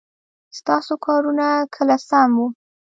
[0.59, 2.47] ستاسو کارونه کله سم وه؟